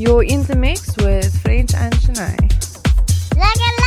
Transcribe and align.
You're 0.00 0.22
in 0.22 0.44
the 0.44 0.56
mix 0.56 0.96
with 0.96 1.42
French 1.42 1.74
and 1.74 1.92
Shania. 1.92 3.79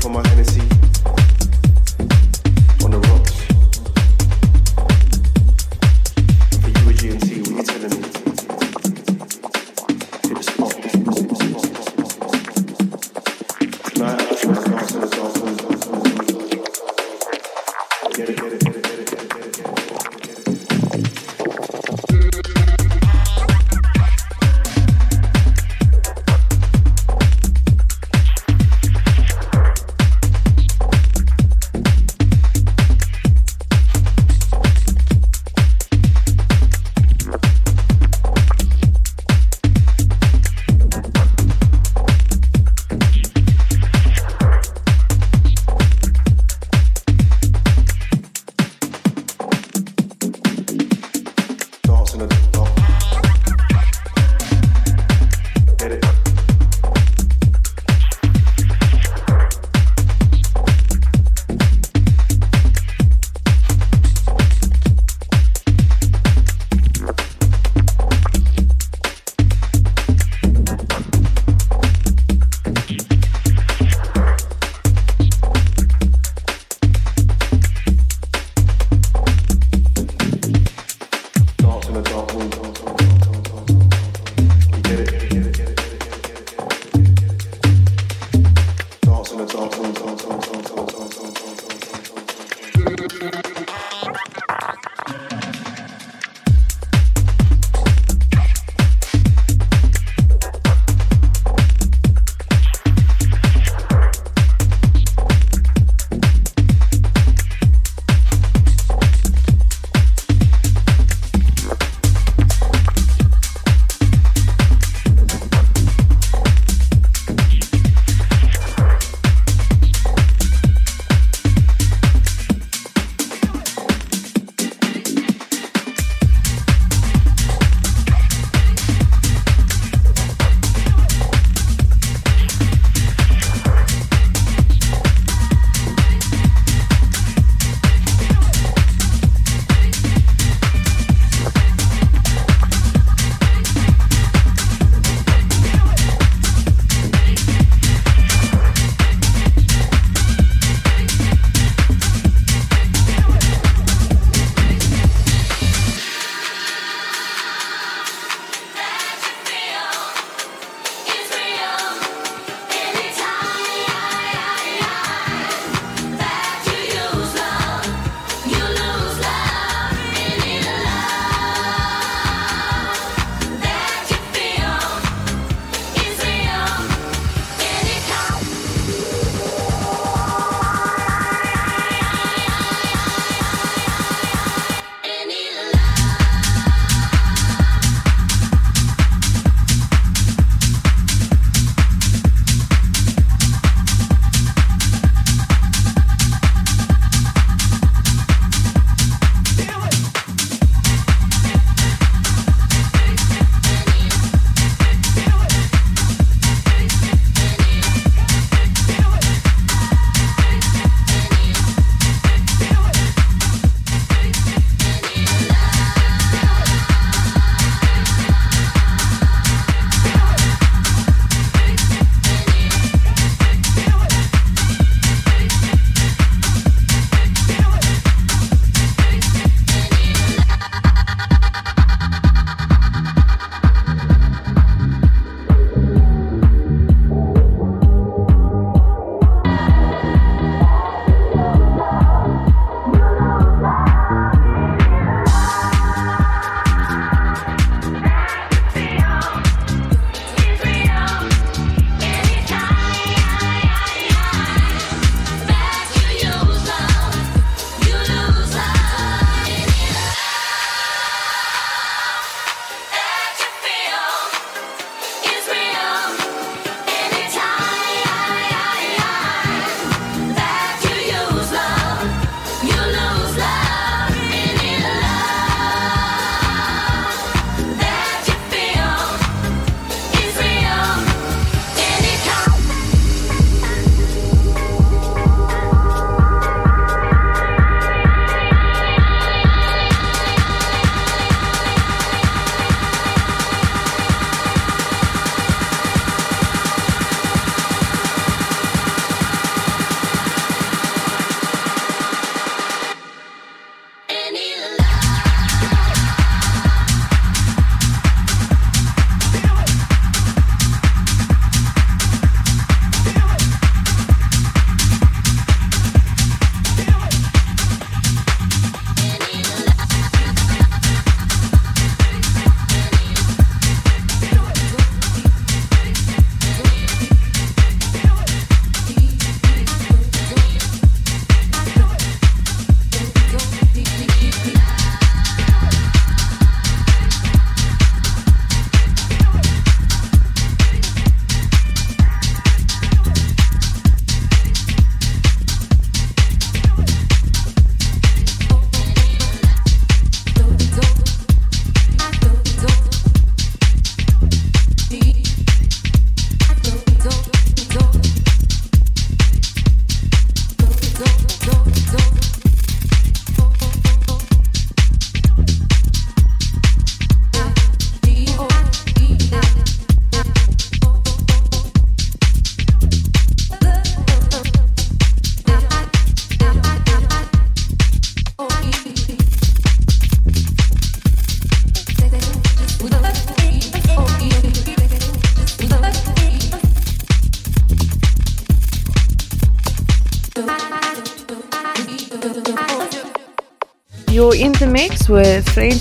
for 0.00 0.08
my 0.08 0.26
Hennessy. 0.28 0.79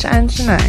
With 0.03 0.11
French 0.11 0.39
and 0.39 0.68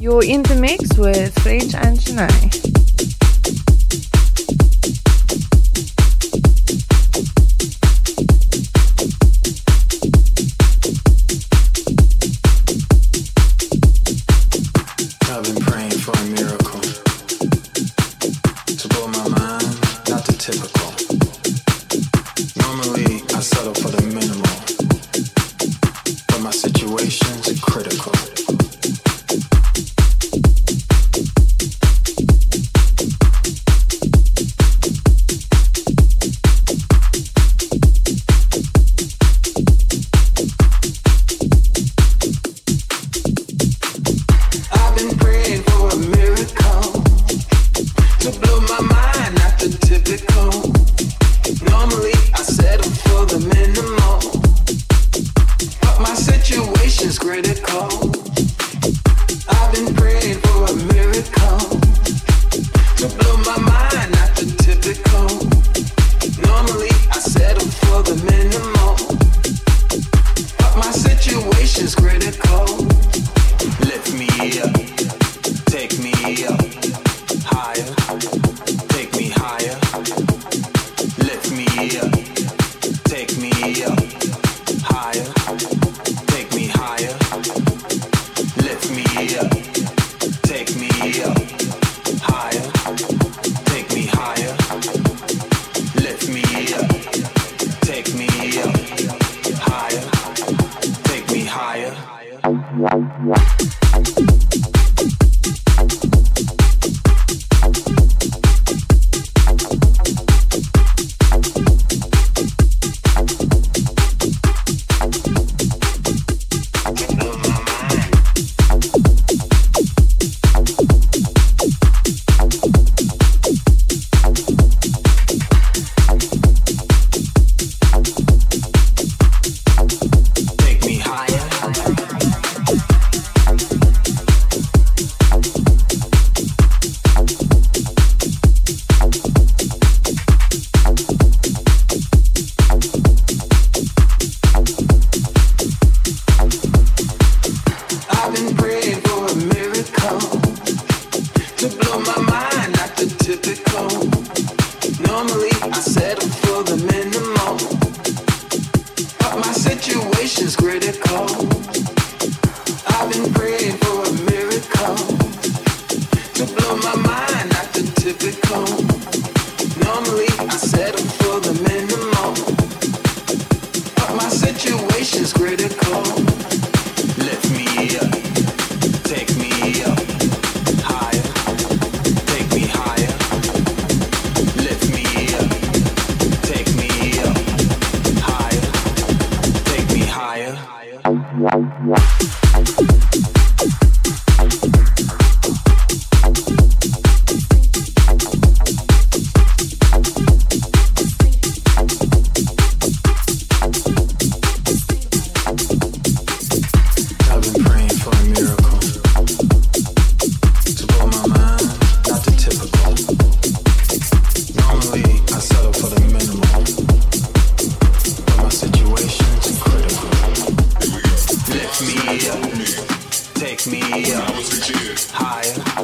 You're 0.00 0.24
in 0.24 0.42
the 0.42 0.56
mix 0.56 0.96
with 0.96 1.38
French 1.42 1.74
and 1.74 1.98
Chennai. 1.98 2.79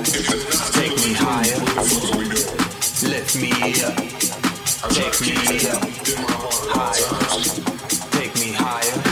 Take 0.07 0.95
me 1.03 1.13
higher. 1.15 1.59
Lift 3.03 3.35
me 3.43 3.51
up. 3.83 3.97
Take 4.95 5.21
me 5.21 5.67
up. 5.67 5.83
Higher. 6.71 7.11
Take 8.13 8.35
me 8.37 8.53
higher. 8.53 9.03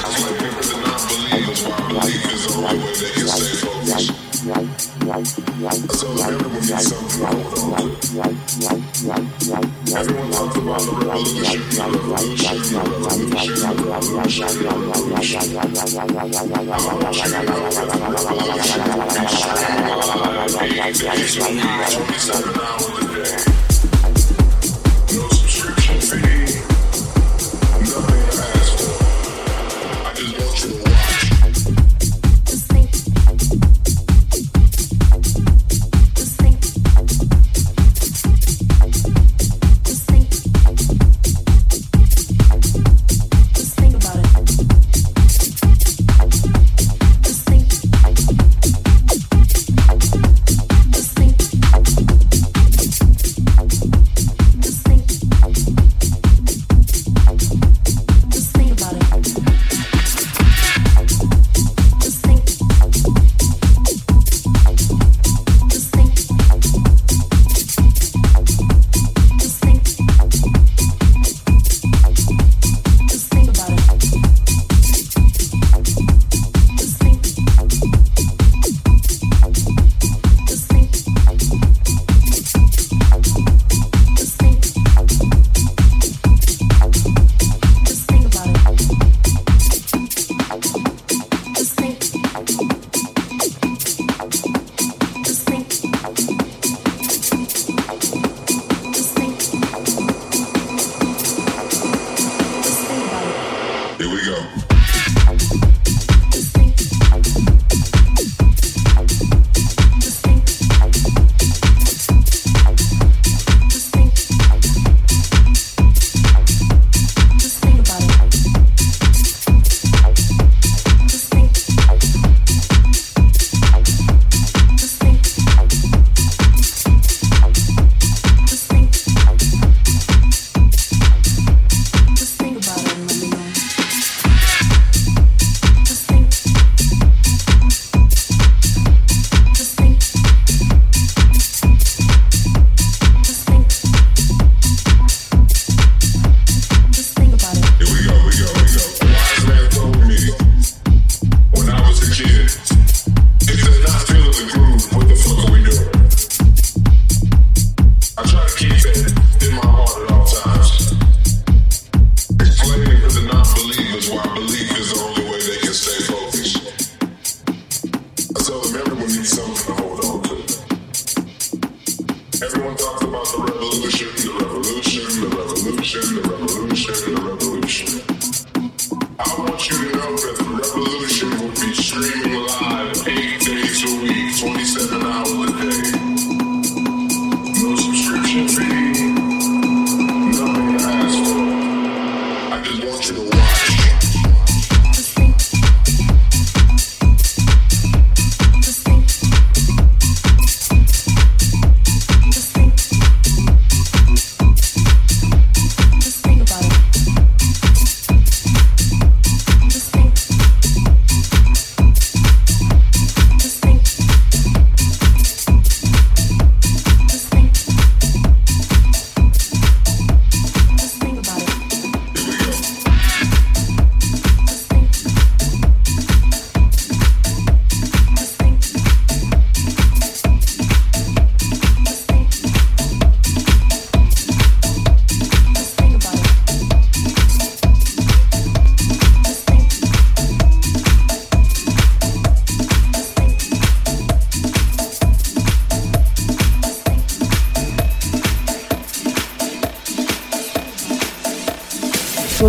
So 5.95 6.07
everyone 6.23 6.63
needs 6.63 6.87
something 6.87 7.19
to 7.19 7.59
hold. 7.59 7.91
Everyone 9.97 10.31
talks 10.31 10.55
the 10.55 10.61
revolution, 10.63 11.59
the 11.71 11.85
revolution, 11.91 12.57
the 12.63 12.79
revolution, 13.35 14.51
the 14.55 14.71
revolution, 14.71 15.43
the 15.51 15.61
revolution. 16.71 17.04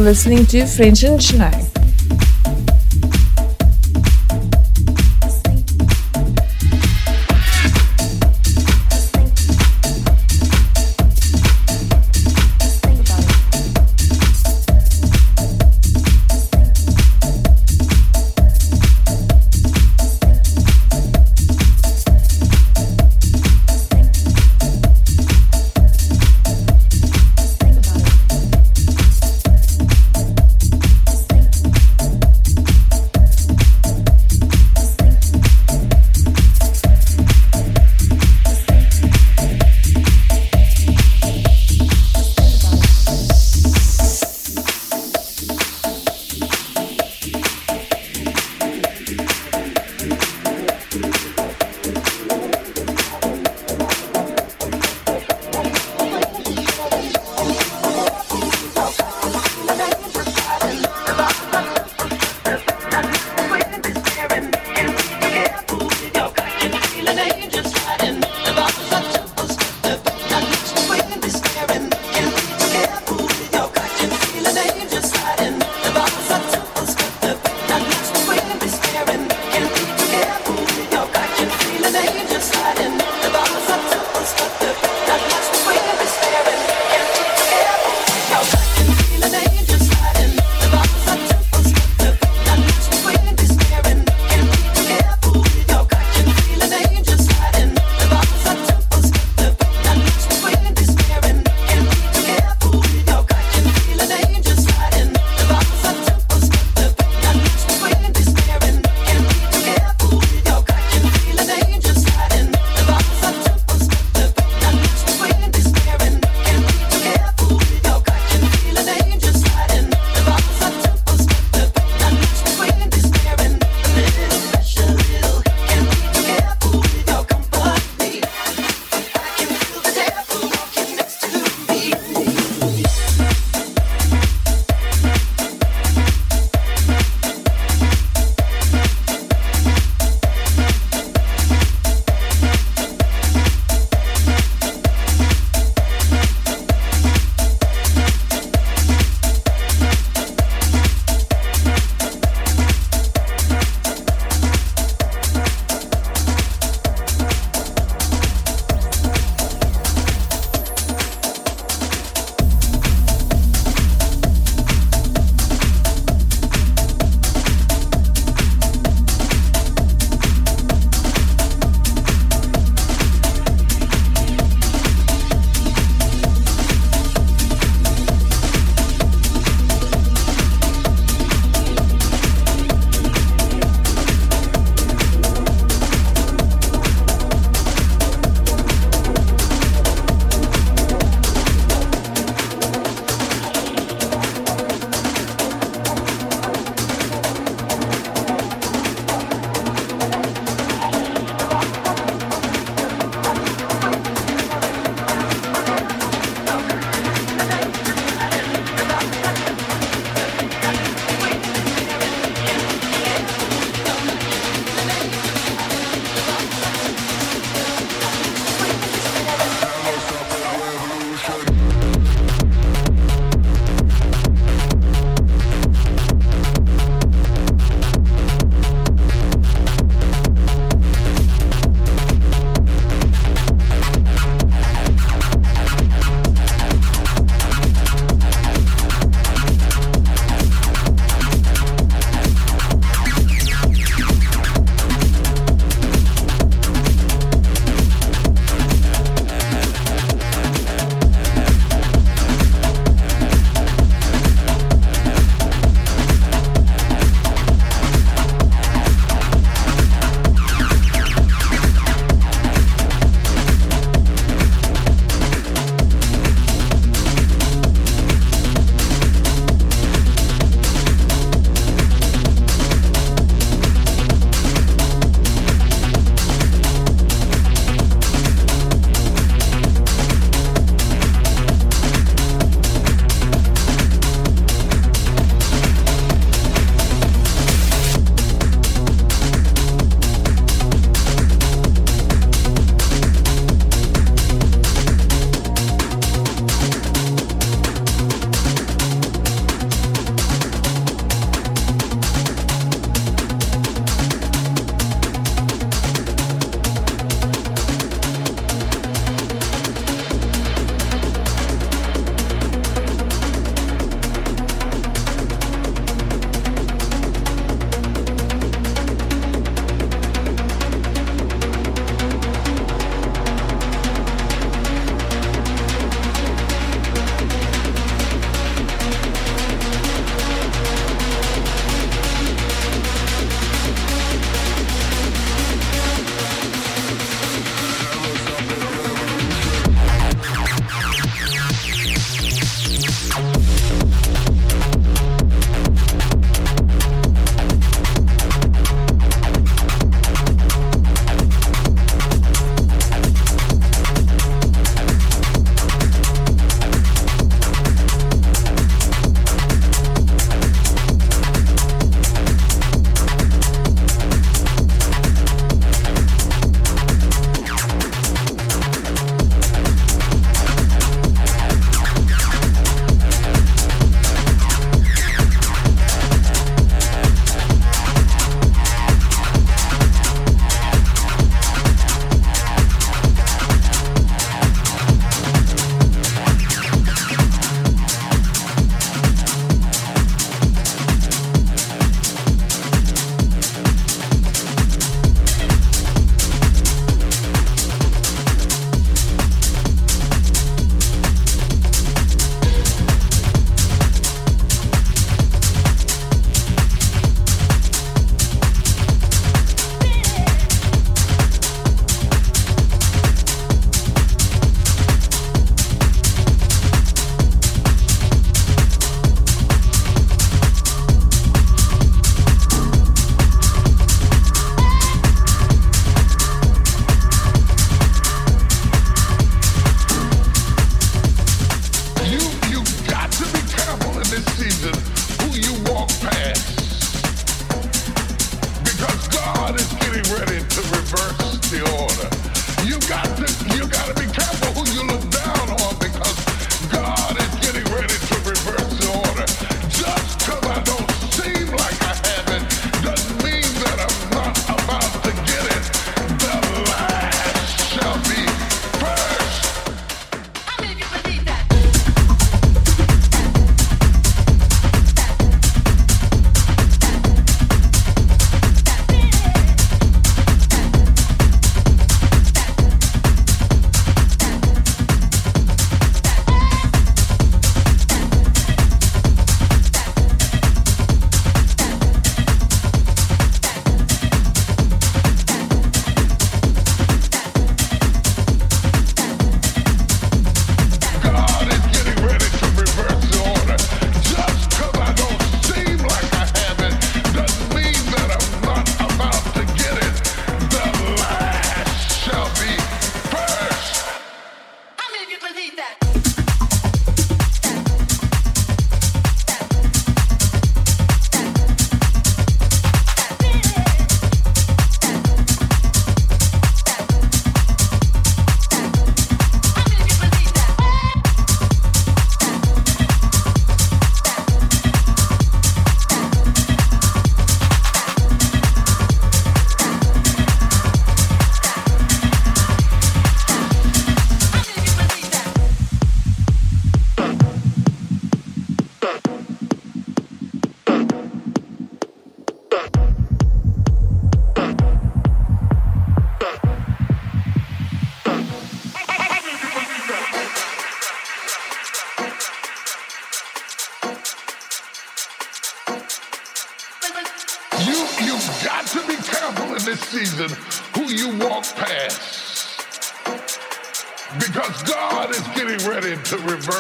Listening 0.06 0.45
to 0.45 0.68
French 0.68 1.03
and 1.03 1.20
Chennai. 1.20 1.75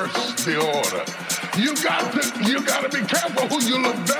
reverse 0.01 0.45
the 0.45 0.57
order. 0.57 1.03
You 1.57 1.73
got 1.83 2.11
to 2.13 2.43
you 2.43 2.61
got 2.65 2.89
to 2.89 2.97
be 2.97 3.05
careful 3.05 3.47
who 3.47 3.63
you 3.63 3.81
look 3.81 3.95
down. 4.05 4.14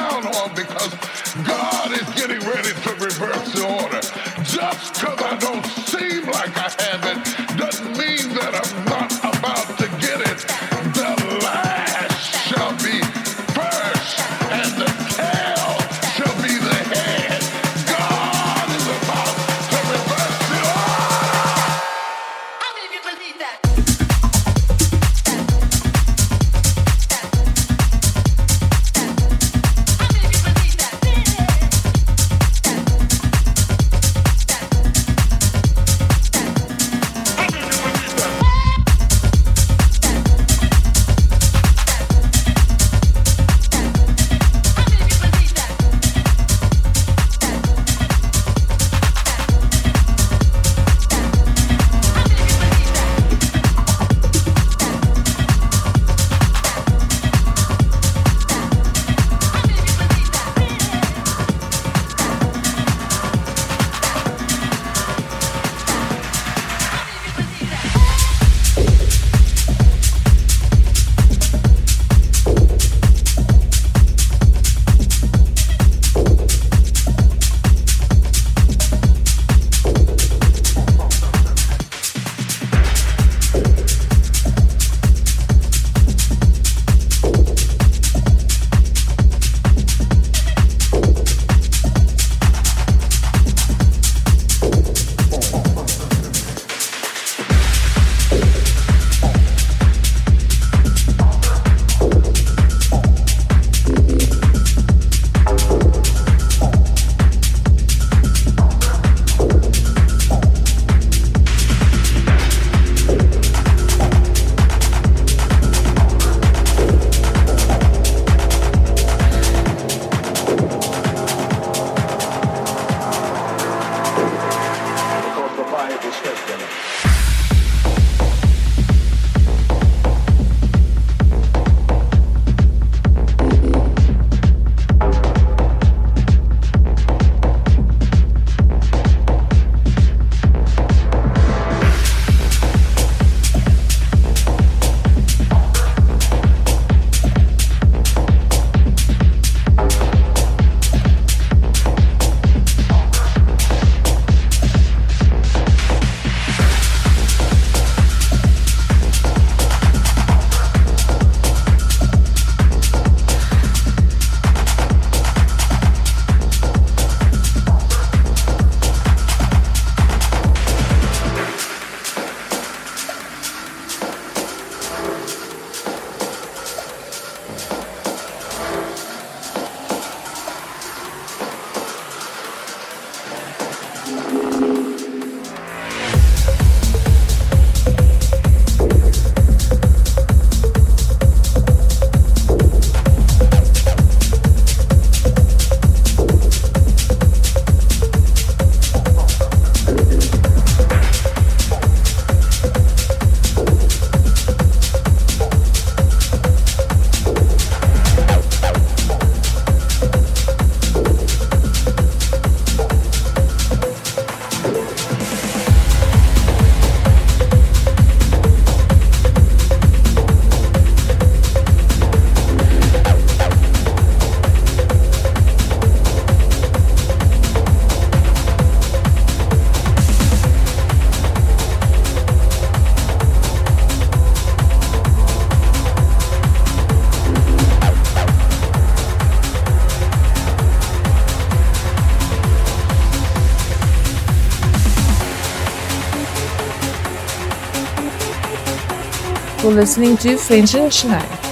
listening 249.75 250.15
to 250.15 250.37
French 250.37 250.73
and 250.75 250.93
Shanghai. 250.93 251.44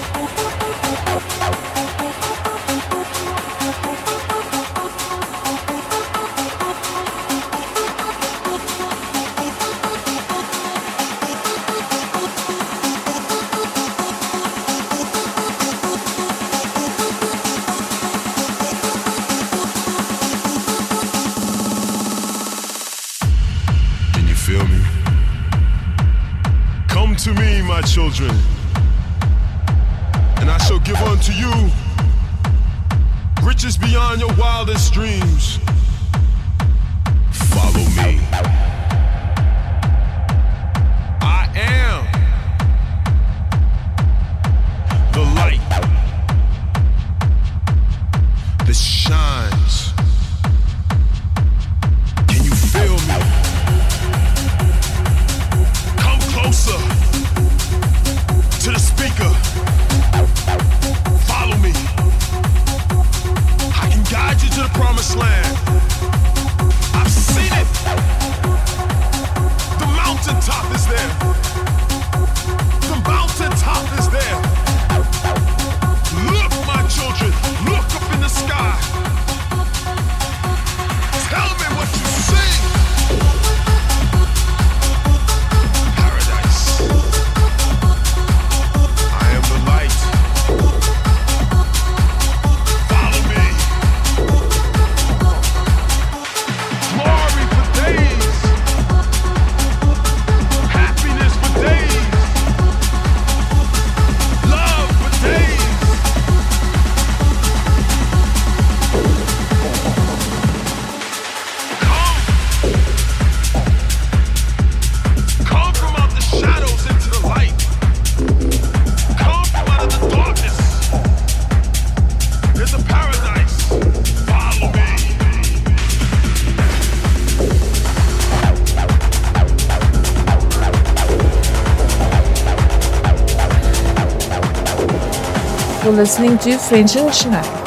Listening 136.03 136.37
to 136.37 136.57
French 136.57 136.97
International. 136.97 137.62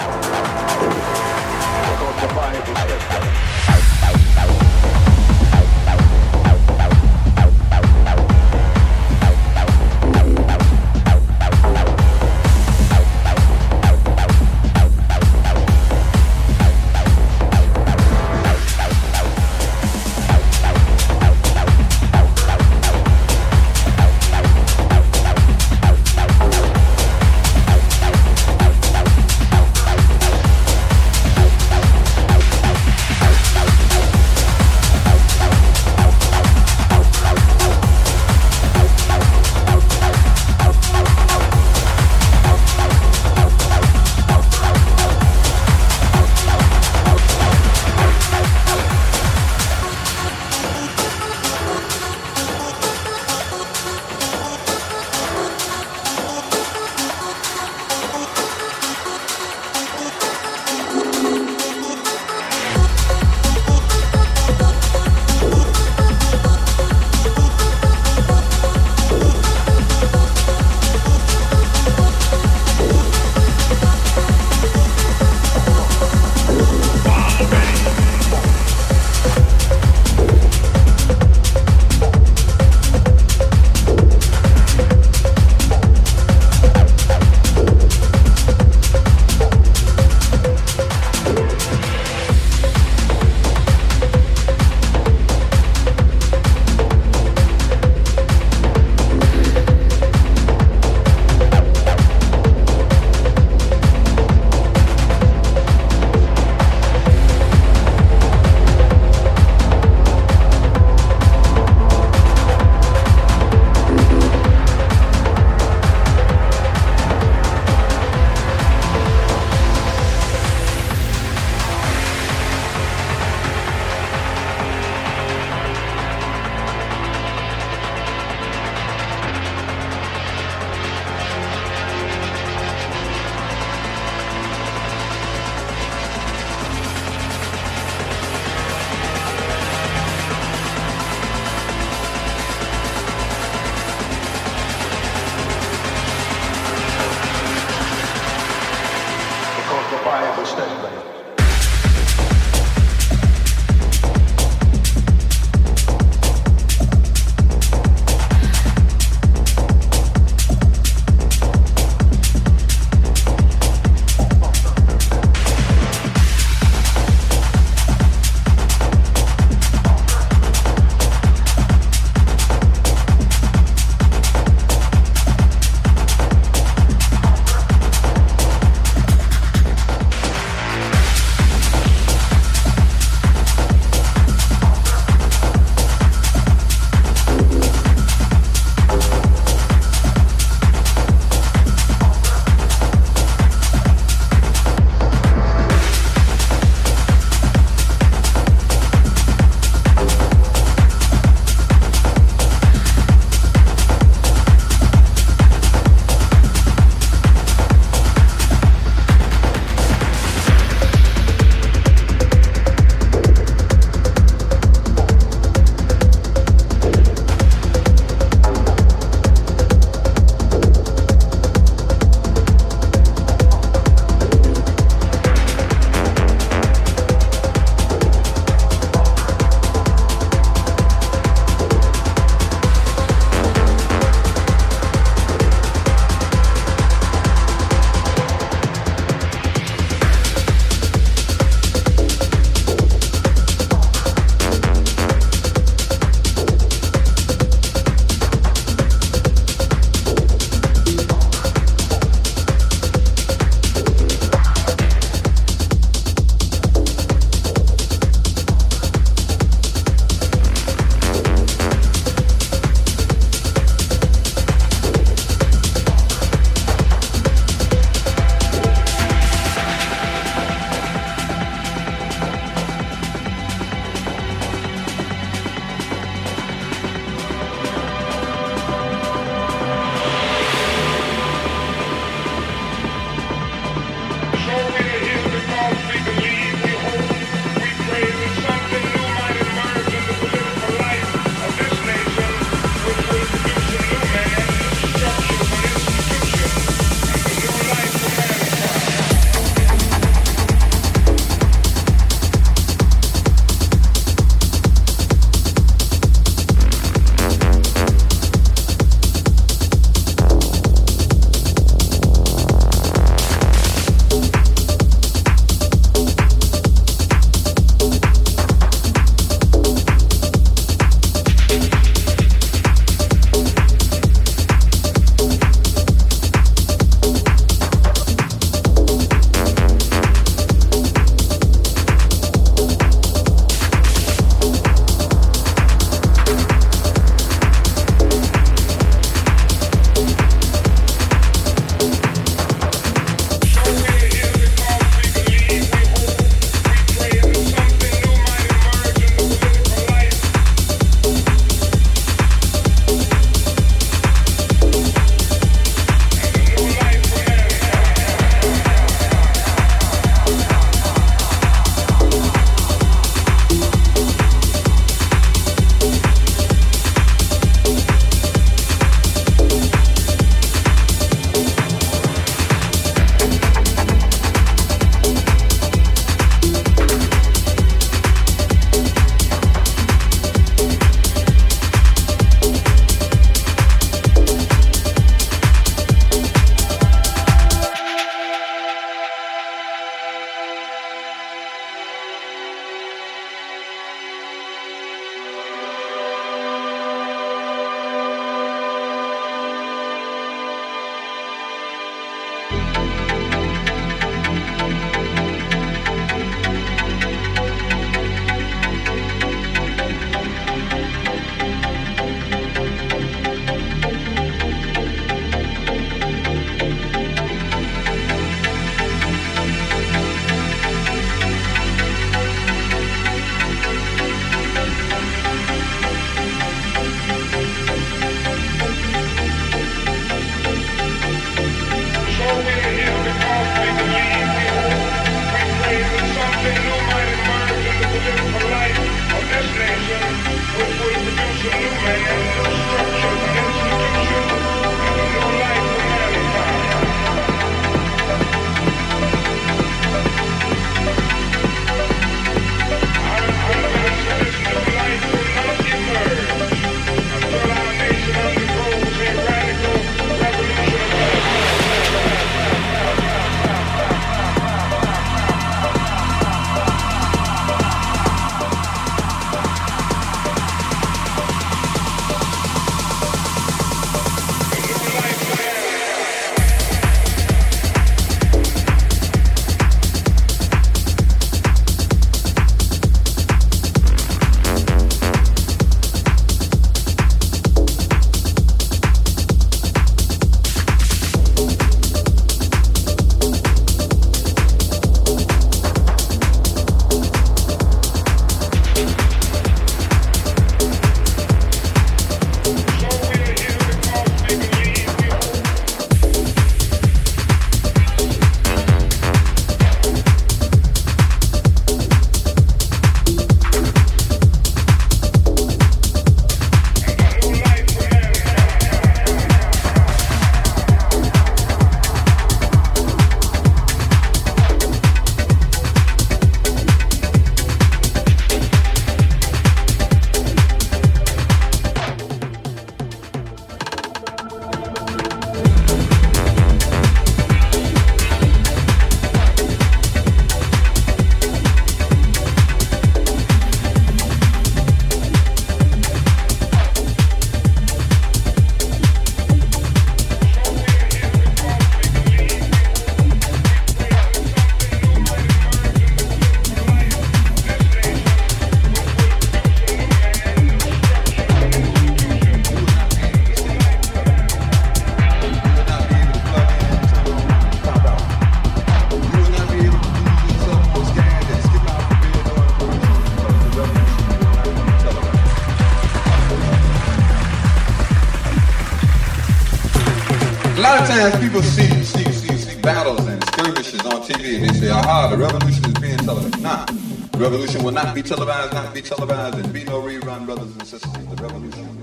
People 581.37 581.51
see, 581.51 581.85
see, 581.85 582.13
see, 582.13 582.37
see 582.37 582.61
battles 582.63 583.07
and 583.07 583.23
skirmishes 583.25 583.81
on 583.81 584.01
TV 584.03 584.37
and 584.37 584.49
they 584.49 584.55
say, 584.55 584.71
aha, 584.71 585.09
the 585.11 585.19
revolution 585.19 585.65
is 585.67 585.75
being 585.75 585.99
televised. 585.99 586.41
Nah, 586.41 586.65
the 586.65 587.19
revolution 587.19 587.63
will 587.63 587.73
not 587.73 587.95
be 587.95 588.03
televised, 588.03 588.55
not 588.55 588.73
be 588.73 588.81
televised, 588.81 589.39
and 589.39 589.53
be 589.53 589.65
no 589.65 589.83
rerun, 589.83 590.25
brothers 590.25 590.51
and 590.53 590.67
sisters. 590.67 590.93
The 590.93 591.23
revolution 591.23 591.76